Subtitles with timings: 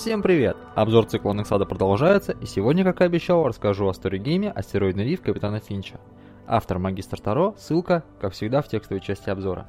[0.00, 0.56] Всем привет!
[0.76, 5.60] Обзор циклонных сада продолжается, и сегодня, как и обещал, расскажу о сторигейме «Астероидный риф» Капитана
[5.60, 6.00] Финча.
[6.46, 9.68] Автор Магистр Таро, ссылка, как всегда, в текстовой части обзора.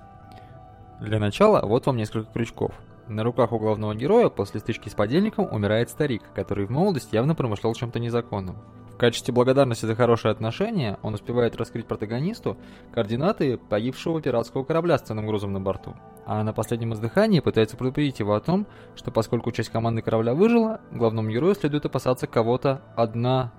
[1.02, 2.72] Для начала, вот вам несколько крючков.
[3.10, 7.36] На руках у главного героя после стычки с подельником умирает старик, который в молодости явно
[7.36, 8.56] промышлял чем-то незаконным.
[9.02, 12.56] Качестве благодарности за хорошие отношения он успевает раскрыть протагонисту
[12.94, 15.96] координаты погибшего пиратского корабля с ценным грузом на борту
[16.28, 20.82] а на последнем издыхании пытается предупредить его о том, что поскольку часть команды корабля выжила,
[20.92, 23.52] главному герою следует опасаться кого-то одна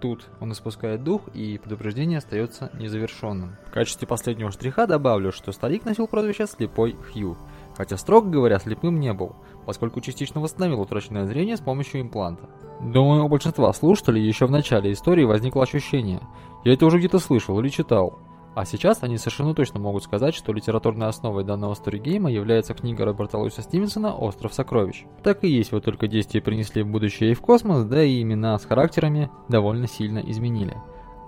[0.00, 0.26] тут.
[0.40, 3.56] Он испускает дух, и предупреждение остается незавершенным.
[3.66, 7.36] В качестве последнего штриха добавлю, что старик носил прозвище «Слепой Хью»,
[7.76, 12.48] хотя, строго говоря, слепым не был, поскольку частично восстановил утраченное зрение с помощью импланта.
[12.80, 16.20] Думаю, у большинства слушателей еще в начале истории возникло ощущение
[16.64, 18.18] «я это уже где-то слышал или читал»,
[18.54, 23.38] а сейчас они совершенно точно могут сказать, что литературной основой данного сторигейма является книга Роберта
[23.38, 25.04] Луиса Стивенсона «Остров сокровищ».
[25.22, 28.58] Так и есть, вот только действия принесли в будущее и в космос, да и имена
[28.58, 30.76] с характерами довольно сильно изменили.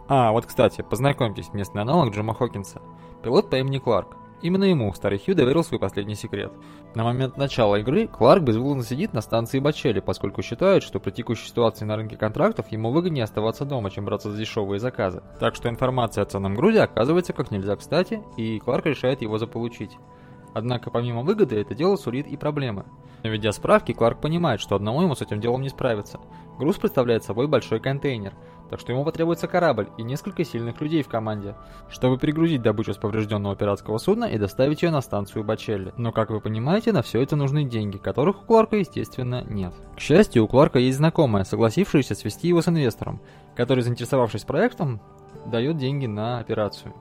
[0.08, 2.82] А, вот кстати, познакомьтесь, местный аналог Джима Хокинса.
[3.22, 4.16] Пилот по имени Кларк.
[4.42, 6.52] Именно ему старый Хью доверил свой последний секрет.
[6.96, 11.46] На момент начала игры Кларк безвылазно сидит на станции Бачели, поскольку считает, что при текущей
[11.46, 15.22] ситуации на рынке контрактов ему выгоднее оставаться дома, чем браться за дешевые заказы.
[15.38, 19.96] Так что информация о ценном грузе оказывается как нельзя кстати, и Кларк решает его заполучить.
[20.54, 22.84] Однако помимо выгоды это дело сулит и проблемы.
[23.22, 26.18] Наведя справки, Кларк понимает, что одному ему с этим делом не справиться.
[26.58, 28.34] Груз представляет собой большой контейнер,
[28.72, 31.54] так что ему потребуется корабль и несколько сильных людей в команде,
[31.90, 35.92] чтобы перегрузить добычу с поврежденного пиратского судна и доставить ее на станцию Бачелли.
[35.98, 39.74] Но, как вы понимаете, на все это нужны деньги, которых у Кларка, естественно, нет.
[39.94, 43.20] К счастью, у Кларка есть знакомая, согласившаяся свести его с инвестором,
[43.54, 45.02] который, заинтересовавшись проектом,
[45.44, 46.94] дает деньги на операцию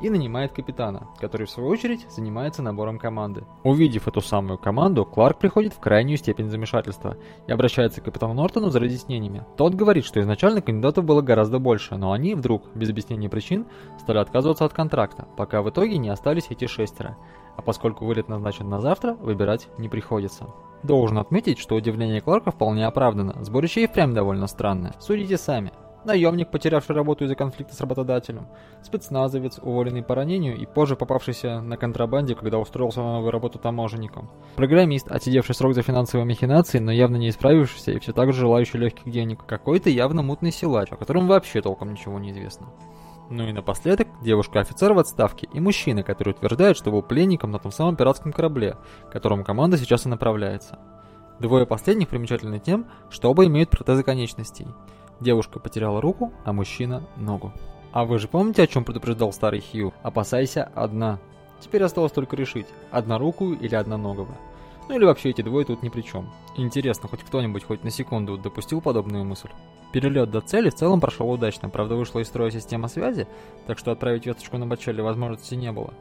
[0.00, 3.44] и нанимает капитана, который в свою очередь занимается набором команды.
[3.64, 7.16] Увидев эту самую команду, Кларк приходит в крайнюю степень замешательства
[7.46, 9.44] и обращается к капитану Нортону за разъяснениями.
[9.56, 13.66] Тот говорит, что изначально кандидатов было гораздо больше, но они вдруг, без объяснения причин,
[13.98, 17.16] стали отказываться от контракта, пока в итоге не остались эти шестеро.
[17.56, 20.46] А поскольку вылет назначен на завтра, выбирать не приходится.
[20.82, 23.44] Должен отметить, что удивление Кларка вполне оправдано.
[23.44, 24.94] Сборище и впрямь довольно странное.
[24.98, 25.72] Судите сами
[26.04, 28.48] наемник, потерявший работу из-за конфликта с работодателем,
[28.82, 34.30] спецназовец, уволенный по ранению и позже попавшийся на контрабанде, когда устроился на новую работу таможенником,
[34.56, 38.78] программист, отсидевший срок за финансовые махинации, но явно не исправившийся и все так же желающий
[38.78, 42.66] легких денег, какой-то явно мутный силач, о котором вообще толком ничего не известно.
[43.30, 47.70] Ну и напоследок, девушка-офицер в отставке и мужчина, который утверждает, что был пленником на том
[47.70, 48.76] самом пиратском корабле,
[49.08, 50.80] к которому команда сейчас и направляется.
[51.38, 54.66] Двое последних примечательны тем, что оба имеют протезы конечностей.
[55.20, 57.52] Девушка потеряла руку, а мужчина– ногу.
[57.92, 59.92] А вы же помните, о чем предупреждал старый Хью?
[60.02, 61.18] Опасайся одна.
[61.60, 64.34] Теперь осталось только решить, однорукую или одноногого.
[64.88, 66.30] Ну или вообще эти двое тут ни при чем.
[66.56, 69.50] Интересно, хоть кто-нибудь хоть на секунду допустил подобную мысль?
[69.92, 73.26] Перелет до цели в целом прошел удачно, правда вышла из строя система связи,
[73.66, 75.92] так что отправить весточку на Бачеле возможности не было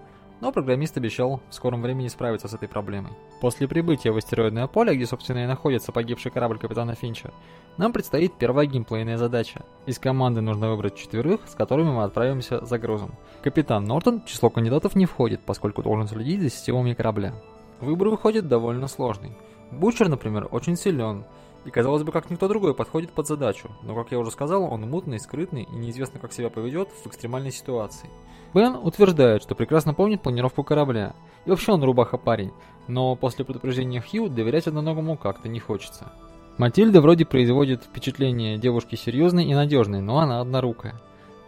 [0.42, 3.12] но программист обещал в скором времени справиться с этой проблемой.
[3.42, 7.32] После прибытия в астероидное поле, где собственно и находится погибший корабль капитана Финча,
[7.78, 9.64] нам предстоит первая геймплейная задача.
[9.86, 13.14] Из команды нужно выбрать четверых, с которыми мы отправимся за грузом.
[13.42, 17.34] Капитан Нортон в число кандидатов не входит, поскольку должен следить за системами корабля.
[17.80, 19.32] Выбор выходит довольно сложный.
[19.72, 21.24] Бучер, например, очень силен,
[21.66, 24.82] и, казалось бы, как никто другой подходит под задачу, но, как я уже сказал, он
[24.82, 28.10] мутный, скрытный и неизвестно, как себя поведет в экстремальной ситуации.
[28.54, 31.14] Бен утверждает, что прекрасно помнит планировку корабля,
[31.46, 32.52] и вообще он рубаха парень,
[32.88, 36.12] но после предупреждения Хью доверять одноногому как-то не хочется.
[36.58, 41.00] Матильда вроде производит впечатление девушки серьезной и надежной, но она однорукая.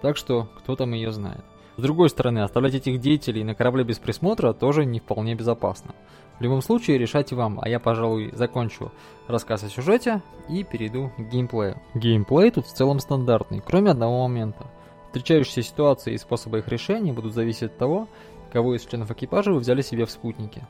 [0.02, 1.44] Так что, кто там ее знает.
[1.78, 5.96] С другой стороны, оставлять этих деятелей на корабле без присмотра тоже не вполне безопасно.
[6.42, 8.92] В любом случае, решать вам, а я, пожалуй, закончу
[9.28, 11.80] рассказ о сюжете и перейду к геймплею.
[11.94, 14.66] Геймплей тут в целом стандартный, кроме одного момента.
[15.06, 18.08] Встречающиеся ситуации и способы их решения будут зависеть от того,
[18.52, 20.66] кого из членов экипажа вы взяли себе в спутники.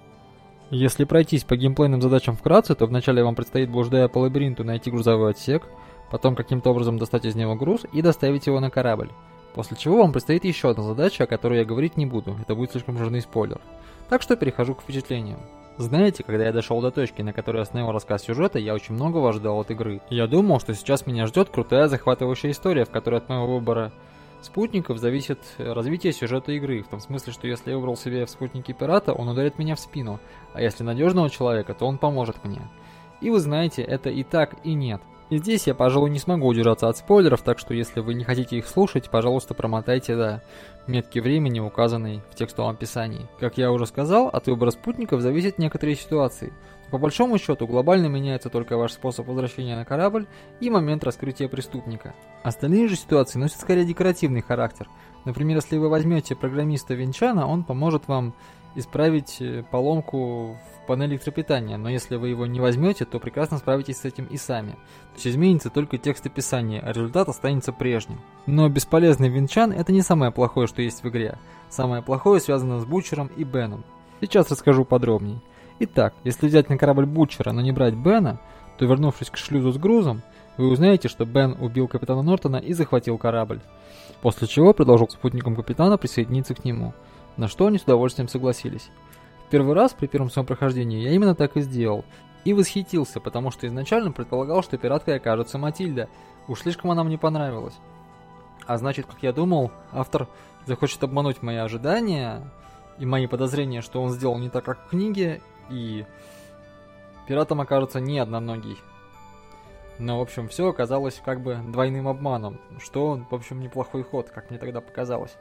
[0.71, 5.31] Если пройтись по геймплейным задачам вкратце, то вначале вам предстоит, блуждая по лабиринту, найти грузовой
[5.31, 5.69] отсек,
[6.09, 9.11] потом каким-то образом достать из него груз и доставить его на корабль.
[9.53, 12.71] После чего вам предстоит еще одна задача, о которой я говорить не буду, это будет
[12.71, 13.61] слишком жирный спойлер.
[14.09, 15.39] Так что перехожу к впечатлениям.
[15.81, 19.59] Знаете, когда я дошел до точки, на которой остановил рассказ сюжета, я очень многого ждал
[19.59, 19.99] от игры.
[20.11, 23.91] Я думал, что сейчас меня ждет крутая захватывающая история, в которой от моего выбора
[24.43, 28.73] спутников зависит развитие сюжета игры, в том смысле, что если я выбрал себе в спутнике
[28.73, 30.19] пирата, он ударит меня в спину,
[30.53, 32.61] а если надежного человека, то он поможет мне.
[33.19, 35.01] И вы знаете, это и так, и нет.
[35.31, 38.57] И здесь я, пожалуй, не смогу удержаться от спойлеров, так что если вы не хотите
[38.57, 40.43] их слушать, пожалуйста, промотайте до
[40.87, 43.29] метки времени, указанной в текстовом описании.
[43.39, 46.51] Как я уже сказал, от выбора спутников зависят некоторые ситуации.
[46.91, 50.27] По большому счету, глобально меняется только ваш способ возвращения на корабль
[50.59, 52.13] и момент раскрытия преступника.
[52.43, 54.89] Остальные же ситуации носят скорее декоративный характер.
[55.23, 58.33] Например, если вы возьмете программиста Винчана, он поможет вам
[58.75, 63.97] исправить э, поломку в панели электропитания, но если вы его не возьмете, то прекрасно справитесь
[63.97, 64.71] с этим и сами.
[64.71, 68.19] То есть изменится только текст описания, а результат останется прежним.
[68.45, 71.37] Но бесполезный Винчан это не самое плохое, что есть в игре.
[71.69, 73.83] Самое плохое связано с Бучером и Беном.
[74.19, 75.41] Сейчас расскажу подробнее.
[75.79, 78.39] Итак, если взять на корабль Бутчера, но не брать Бена,
[78.77, 80.21] то вернувшись к шлюзу с грузом,
[80.57, 83.61] вы узнаете, что Бен убил капитана Нортона и захватил корабль.
[84.21, 86.93] После чего предложил спутникам капитана присоединиться к нему,
[87.37, 88.89] на что они с удовольствием согласились.
[89.47, 92.05] В первый раз при первом своем прохождении я именно так и сделал,
[92.45, 96.09] и восхитился, потому что изначально предполагал, что пираткой окажется Матильда,
[96.47, 97.75] уж слишком она мне понравилась.
[98.65, 100.27] А значит, как я думал, автор
[100.65, 102.49] захочет обмануть мои ожидания
[102.99, 106.05] и мои подозрения, что он сделал не так, как в книге, и
[107.27, 108.77] пиратом окажется не одноногий.
[109.97, 114.49] Но, в общем, все оказалось как бы двойным обманом, что, в общем, неплохой ход, как
[114.49, 115.35] мне тогда показалось.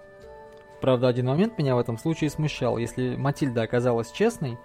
[0.81, 2.79] Правда, один момент меня в этом случае смущал.
[2.79, 4.59] Если Матильда оказалась честной,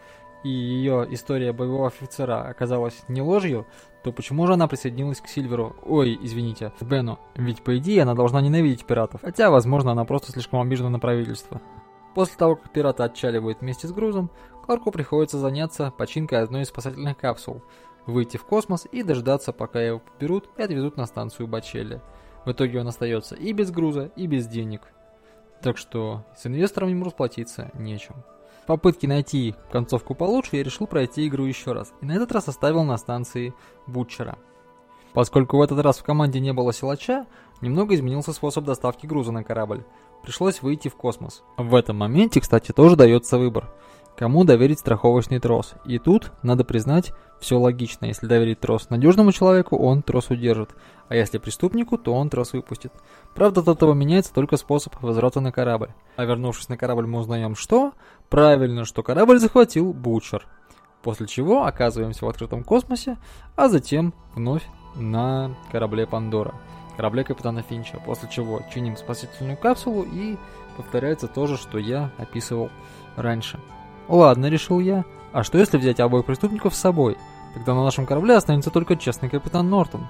[0.43, 3.65] и ее история боевого офицера оказалась не ложью,
[4.03, 5.75] то почему же она присоединилась к Сильверу?
[5.83, 7.19] Ой, извините, к Бену.
[7.35, 9.21] Ведь по идее она должна ненавидеть пиратов.
[9.21, 11.61] Хотя, возможно, она просто слишком обижена на правительство.
[12.13, 14.29] После того, как пираты отчаливают вместе с грузом,
[14.63, 17.61] Кларку приходится заняться починкой одной из спасательных капсул,
[18.05, 22.01] выйти в космос и дождаться, пока его поберут и отвезут на станцию Бачелли.
[22.45, 24.81] В итоге он остается и без груза, и без денег.
[25.61, 28.15] Так что с инвестором ему расплатиться нечем.
[28.63, 32.47] В попытке найти концовку получше я решил пройти игру еще раз, и на этот раз
[32.47, 33.53] оставил на станции
[33.85, 34.37] Бутчера.
[35.13, 37.25] Поскольку в этот раз в команде не было силача,
[37.61, 39.83] немного изменился способ доставки груза на корабль.
[40.23, 41.43] Пришлось выйти в космос.
[41.57, 43.71] В этом моменте, кстати, тоже дается выбор–
[44.17, 45.73] Кому доверить страховочный трос?
[45.85, 48.05] И тут, надо признать, все логично.
[48.05, 50.73] Если доверить трос надежному человеку, он трос удержит.
[51.09, 52.93] А если преступнику, то он трос выпустит.
[53.33, 55.89] Правда, от этого меняется только способ возврата на корабль.
[56.15, 57.91] А вернувшись на корабль, мы узнаем что?
[58.29, 60.47] Правильно, что корабль захватил Бучер.
[61.03, 63.17] После чего оказываемся в открытом космосе,
[63.55, 64.65] а затем вновь
[64.95, 66.55] на корабле Пандора.
[66.95, 68.01] Корабле капитана Финча.
[68.05, 70.37] После чего чиним спасительную капсулу и
[70.77, 72.69] повторяется то же, что я описывал
[73.17, 73.59] раньше.
[74.07, 75.05] Ладно, решил я.
[75.33, 77.17] А что если взять обоих преступников с собой?
[77.53, 80.07] Тогда на нашем корабле останется только честный капитан Нортон.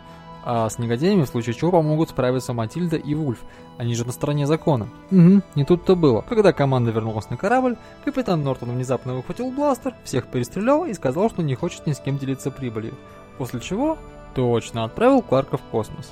[0.47, 3.39] А с негодяями в случае чего помогут справиться Матильда и Вульф.
[3.79, 4.87] Они же на стороне закона.
[5.09, 6.21] Угу, не тут-то было.
[6.21, 11.41] Когда команда вернулась на корабль, капитан Нортон внезапно выхватил бластер, всех перестрелял и сказал, что
[11.41, 12.93] не хочет ни с кем делиться прибылью.
[13.39, 13.97] После чего
[14.35, 16.11] точно отправил Кларка в космос.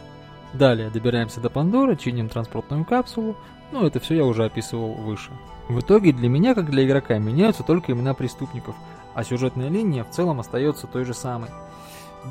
[0.54, 3.36] Далее добираемся до Пандоры, чиним транспортную капсулу,
[3.74, 5.32] ну это все я уже описывал выше.
[5.68, 8.76] В итоге для меня, как для игрока, меняются только имена преступников,
[9.16, 11.50] а сюжетная линия в целом остается той же самой.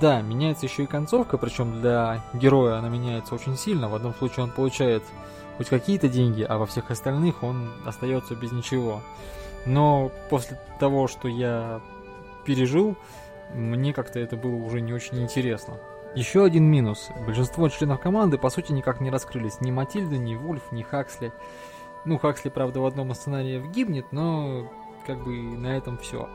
[0.01, 3.89] Да, меняется еще и концовка, причем для героя она меняется очень сильно.
[3.89, 5.03] В одном случае он получает
[5.59, 9.03] хоть какие-то деньги, а во всех остальных он остается без ничего.
[9.67, 11.81] Но после того, что я
[12.45, 12.97] пережил,
[13.53, 15.75] мне как-то это было уже не очень интересно.
[16.15, 17.09] Еще один минус.
[17.25, 19.63] Большинство членов команды по сути никак не раскрылись.
[19.63, 21.33] Ни Матильда, ни Вульф, ни Хаксли.
[22.05, 24.71] Ну, Хаксли, правда, в одном из сценариев гибнет, но
[25.07, 26.29] как бы на этом все.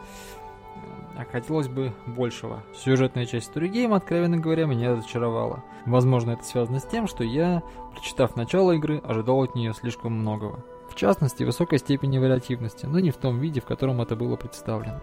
[1.15, 2.63] А хотелось бы большего.
[2.75, 5.63] Сюжетная часть Story откровенно говоря, меня разочаровала.
[5.85, 10.63] Возможно, это связано с тем, что я, прочитав начало игры, ожидал от нее слишком многого.
[10.89, 15.01] В частности, высокой степени вариативности, но не в том виде, в котором это было представлено.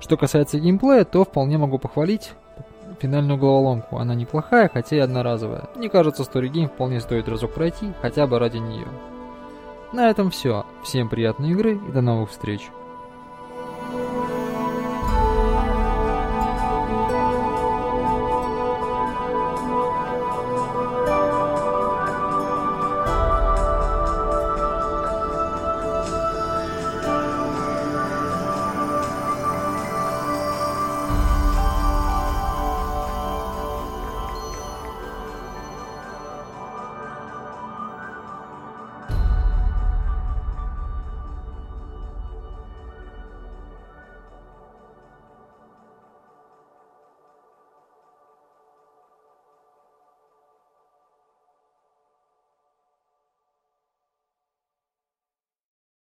[0.00, 2.32] Что касается геймплея, то вполне могу похвалить
[3.00, 3.98] финальную головоломку.
[3.98, 5.68] Она неплохая, хотя и одноразовая.
[5.76, 8.88] Мне кажется, Story Game вполне стоит разок пройти, хотя бы ради нее.
[9.92, 10.66] На этом все.
[10.82, 12.62] Всем приятной игры и до новых встреч.